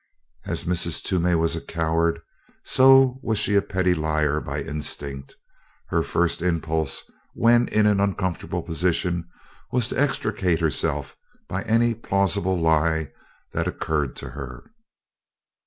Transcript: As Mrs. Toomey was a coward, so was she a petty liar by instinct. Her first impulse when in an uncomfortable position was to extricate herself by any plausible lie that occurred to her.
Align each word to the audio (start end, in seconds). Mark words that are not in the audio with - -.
As 0.45 0.63
Mrs. 0.63 1.03
Toomey 1.03 1.35
was 1.35 1.55
a 1.55 1.61
coward, 1.61 2.23
so 2.63 3.19
was 3.21 3.37
she 3.37 3.53
a 3.55 3.61
petty 3.61 3.93
liar 3.93 4.39
by 4.41 4.63
instinct. 4.63 5.35
Her 5.89 6.01
first 6.01 6.41
impulse 6.41 7.03
when 7.35 7.67
in 7.67 7.85
an 7.85 7.99
uncomfortable 7.99 8.63
position 8.63 9.29
was 9.71 9.89
to 9.89 9.99
extricate 10.01 10.59
herself 10.59 11.15
by 11.47 11.61
any 11.65 11.93
plausible 11.93 12.59
lie 12.59 13.11
that 13.53 13.67
occurred 13.67 14.15
to 14.15 14.31
her. 14.31 14.71